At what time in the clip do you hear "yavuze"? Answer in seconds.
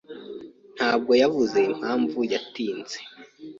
1.21-1.57